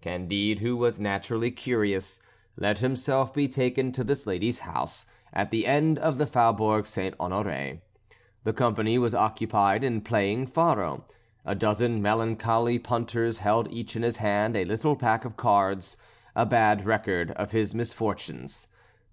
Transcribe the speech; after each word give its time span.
Candide, 0.00 0.60
who 0.60 0.76
was 0.76 1.00
naturally 1.00 1.50
curious, 1.50 2.20
let 2.56 2.78
himself 2.78 3.34
be 3.34 3.48
taken 3.48 3.90
to 3.90 4.04
this 4.04 4.28
lady's 4.28 4.60
house, 4.60 5.06
at 5.32 5.50
the 5.50 5.66
end 5.66 5.98
of 5.98 6.18
the 6.18 6.24
Faubourg 6.28 6.86
St. 6.86 7.18
Honoré. 7.18 7.80
The 8.44 8.52
company 8.52 8.96
was 8.96 9.12
occupied 9.12 9.82
in 9.82 10.02
playing 10.02 10.46
faro; 10.46 11.04
a 11.44 11.56
dozen 11.56 12.00
melancholy 12.00 12.78
punters 12.78 13.38
held 13.38 13.66
each 13.72 13.96
in 13.96 14.02
his 14.04 14.18
hand 14.18 14.54
a 14.56 14.64
little 14.64 14.94
pack 14.94 15.24
of 15.24 15.36
cards; 15.36 15.96
a 16.36 16.46
bad 16.46 16.86
record 16.86 17.32
of 17.32 17.50
his 17.50 17.74
misfortunes. 17.74 18.68